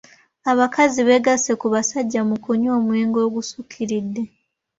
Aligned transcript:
Abakazi 0.51 0.99
beegasse 1.07 1.51
ku 1.61 1.67
basajja 1.73 2.21
mu 2.29 2.35
kunywa 2.43 2.71
omwenge 2.79 3.19
ogusukkiridde. 3.27 4.23